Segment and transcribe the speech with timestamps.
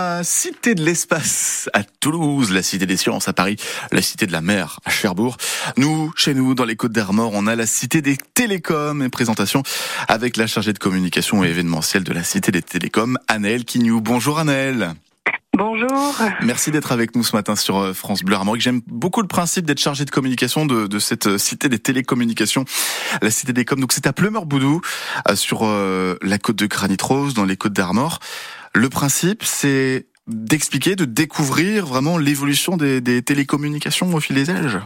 [0.00, 3.56] La Cité de l'espace à Toulouse, la Cité des sciences à Paris,
[3.90, 5.36] la Cité de la mer à Cherbourg.
[5.76, 9.64] Nous, chez nous, dans les Côtes d'Armor, on a la Cité des télécoms et présentation
[10.06, 14.00] avec la chargée de communication et événementielle de la Cité des télécoms, Annelle Quignou.
[14.00, 14.94] Bonjour Annelle.
[15.56, 16.14] Bonjour.
[16.42, 18.62] Merci d'être avec nous ce matin sur euh, France Bleu Armorique.
[18.62, 22.64] J'aime beaucoup le principe d'être chargé de communication de, de, cette euh, cité des télécommunications,
[23.20, 23.80] la cité des coms.
[23.80, 24.80] Donc c'est à Plumeur-Boudou,
[25.28, 28.20] euh, sur la côte de Granit Rose, dans les côtes d'Armor.
[28.74, 34.78] Le principe, c'est d'expliquer, de découvrir vraiment l'évolution des, télécommunications au fil des âges.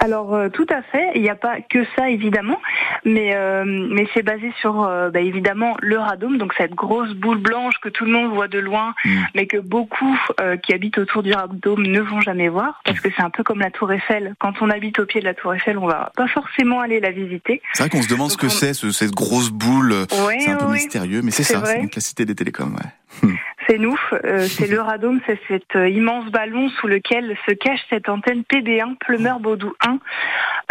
[0.00, 2.58] Alors euh, tout à fait, il n'y a pas que ça évidemment,
[3.04, 7.38] mais euh, mais c'est basé sur euh, bah, évidemment le radome, donc cette grosse boule
[7.38, 9.22] blanche que tout le monde voit de loin, mm.
[9.34, 10.16] mais que beaucoup
[10.62, 13.60] qui habitent autour du radome ne vont jamais voir, parce que c'est un peu comme
[13.60, 14.34] la Tour Eiffel.
[14.38, 17.10] Quand on habite au pied de la Tour Eiffel, on va pas forcément aller la
[17.10, 17.60] visiter.
[17.74, 20.06] C'est vrai qu'on se demande ce que c'est, cette grosse boule.
[20.08, 22.74] c'est un peu mystérieux, mais c'est ça, c'est donc la cité des télécoms.
[22.74, 23.28] Ouais.
[23.70, 27.78] c'est nous, euh, c'est le radome, c'est cet euh, immense ballon sous lequel se cache
[27.88, 30.00] cette antenne PB1 Plumeur Baudou 1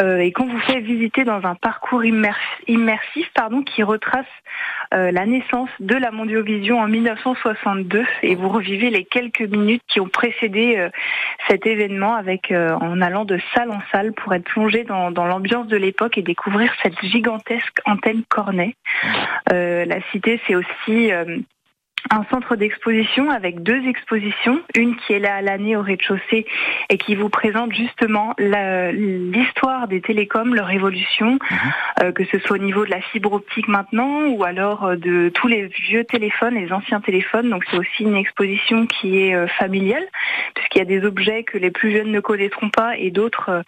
[0.02, 4.26] euh, et qu'on vous fait visiter dans un parcours immersif pardon, qui retrace
[4.92, 10.08] la naissance de la Mondiovision en 1962 et vous revivez les quelques minutes qui ont
[10.08, 10.90] précédé
[11.48, 15.68] cet événement avec en allant de salle en salle pour être plongé dans, dans l'ambiance
[15.68, 18.74] de l'époque et découvrir cette gigantesque antenne Cornet.
[19.52, 21.12] la cité, c'est aussi
[22.12, 26.46] un centre d'exposition avec deux expositions, une qui est là à l'année au rez-de-chaussée
[26.90, 31.40] et qui vous présente justement l'histoire des télécoms, leur évolution, mhm.
[32.04, 35.30] euh, que ce soit au niveau de la fibre optique maintenant ou alors euh, de
[35.30, 37.50] tous les vieux téléphones, les anciens téléphones.
[37.50, 40.06] Donc c'est aussi une exposition qui est euh, familiale
[40.56, 43.64] puisqu'il y a des objets que les plus jeunes ne connaîtront pas et d'autres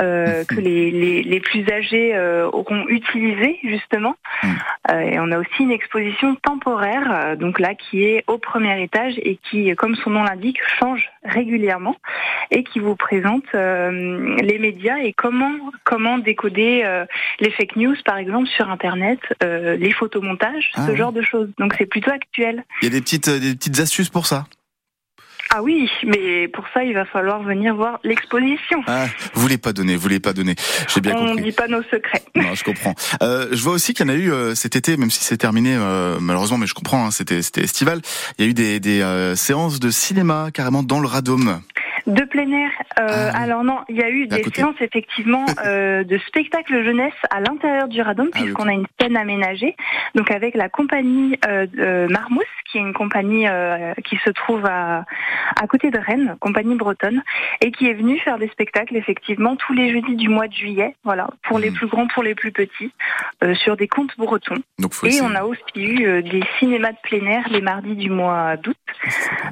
[0.00, 0.46] mhm.
[0.48, 2.18] que les, les, les, plus âgés
[2.52, 4.16] auront utilisé justement.
[4.42, 5.00] Mhm.
[5.12, 9.38] et on a aussi une exposition temporaire, donc là qui est au premier étage et
[9.44, 11.96] qui, comme son nom l'indique, change régulièrement
[12.50, 17.06] et qui vous présente euh, les médias et comment comment décoder euh,
[17.40, 21.48] les fake news par exemple sur internet, euh, les photomontages, ce ah genre de choses.
[21.58, 22.64] Donc c'est plutôt actuel.
[22.82, 24.44] Il y a des petites des petites astuces pour ça.
[25.56, 28.82] Ah oui, mais pour ça, il va falloir venir voir l'exposition.
[28.88, 30.56] Ah, vous voulez pas donner, vous voulez pas donner.
[30.92, 31.30] J'ai bien compris.
[31.30, 32.24] On ne dit pas nos secrets.
[32.34, 32.96] Non, je comprends.
[33.22, 35.36] Euh, je vois aussi qu'il y en a eu euh, cet été, même si c'est
[35.36, 38.00] terminé euh, malheureusement, mais je comprends, hein, c'était c'était estival.
[38.36, 41.60] Il y a eu des, des euh, séances de cinéma carrément dans le Radome.
[42.06, 42.70] De plein air.
[42.98, 47.14] Euh, ah alors non, il y a eu des séances effectivement euh, de spectacle jeunesse
[47.30, 49.74] à l'intérieur du Radom ah puisqu'on a une scène aménagée.
[50.14, 54.66] Donc avec la compagnie euh, de Marmousse, qui est une compagnie euh, qui se trouve
[54.66, 55.04] à,
[55.56, 57.22] à côté de Rennes, compagnie bretonne,
[57.60, 60.94] et qui est venue faire des spectacles effectivement tous les jeudis du mois de juillet,
[61.04, 61.74] voilà, pour les hmm.
[61.74, 62.92] plus grands, pour les plus petits,
[63.42, 64.62] euh, sur des contes bretons.
[64.78, 68.56] Donc, et on a aussi eu des cinémas de plein air les mardis du mois
[68.56, 68.76] d'août.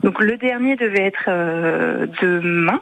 [0.03, 2.81] Donc le dernier devait être de demain.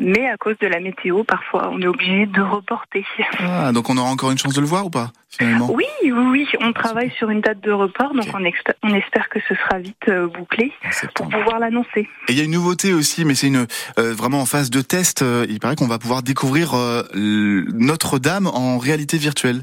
[0.00, 3.04] Mais à cause de la météo, parfois, on est obligé de reporter.
[3.40, 5.70] Ah, donc on aura encore une chance de le voir ou pas finalement?
[5.72, 8.42] Oui, oui, on travaille sur une date de report, donc on,
[8.88, 10.72] on, espère que ce sera vite euh, bouclé
[11.14, 12.08] pour pouvoir l'annoncer.
[12.28, 13.66] Et il y a une nouveauté aussi, mais c'est une
[13.98, 15.22] euh, vraiment en phase de test.
[15.22, 16.74] Euh, il paraît qu'on va pouvoir découvrir
[17.14, 19.62] Notre-Dame en réalité virtuelle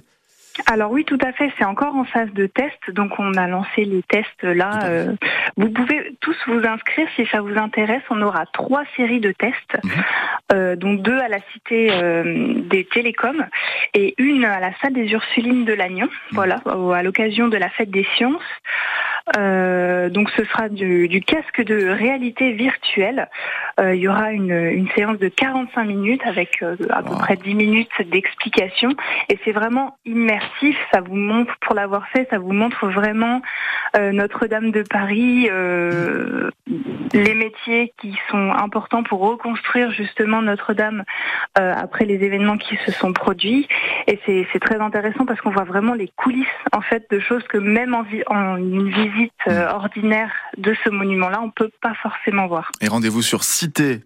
[0.68, 1.52] alors oui, tout à fait.
[1.58, 4.80] C'est encore en phase de test, donc on a lancé les tests là.
[4.84, 5.14] Euh,
[5.58, 8.04] vous pouvez tous vous inscrire si ça vous intéresse.
[8.10, 9.92] On aura trois séries de tests, mhm.
[10.54, 13.46] euh, donc deux à la Cité euh, des Télécoms
[13.94, 16.08] et une à la salle des Ursulines de Lannion.
[16.08, 16.12] Mhm.
[16.32, 18.42] Voilà, à l'occasion de la fête des sciences.
[19.38, 23.30] Euh, donc ce sera du, du, casque de réalité virtuelle.
[23.80, 27.38] Euh, il y aura une, une, séance de 45 minutes avec euh, à peu près
[27.38, 28.90] 10 minutes d'explication
[29.30, 30.78] et c'est vraiment immersif.
[30.94, 33.42] Ça vous montre, pour l'avoir fait, ça vous montre vraiment
[33.96, 35.50] euh, Notre-Dame de Paris,
[37.14, 41.04] les métiers qui sont importants pour reconstruire justement Notre-Dame
[41.56, 43.68] après les événements qui se sont produits.
[44.08, 47.58] Et c'est très intéressant parce qu'on voit vraiment les coulisses en fait de choses que
[47.58, 52.72] même en, en une visite euh, ordinaire de ce monument-là, on peut pas forcément voir.
[52.82, 54.02] Et rendez-vous sur cité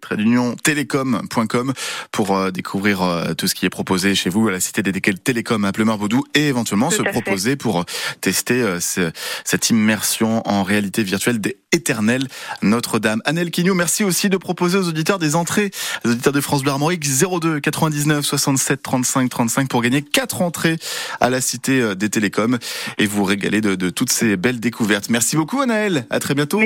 [0.63, 1.73] télécom.com
[2.11, 4.91] pour euh, découvrir euh, tout ce qui est proposé chez vous à la cité des
[4.91, 7.85] télécoms à Plumeur-Baudou et éventuellement se proposer pour
[8.21, 12.27] tester cette immersion en réalité virtuelle des éternels
[12.61, 12.96] Notre-Dame.
[13.25, 15.71] Annelle Quignou, merci aussi de proposer aux auditeurs des entrées,
[16.05, 20.77] aux auditeurs de France Bleu Armorique 02 99 67 35 35 pour gagner quatre entrées
[21.19, 22.57] à la cité des télécoms
[22.97, 25.09] et vous régaler de, de toutes ces belles découvertes.
[25.09, 26.05] Merci beaucoup, Anaël.
[26.09, 26.59] À très bientôt.